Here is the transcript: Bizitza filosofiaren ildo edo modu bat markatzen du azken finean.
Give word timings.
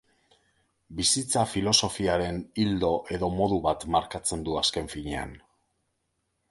Bizitza 0.99 1.43
filosofiaren 1.51 2.41
ildo 2.65 2.91
edo 3.19 3.31
modu 3.41 3.61
bat 3.69 3.87
markatzen 3.97 4.49
du 4.51 4.61
azken 4.65 4.93
finean. 4.97 5.39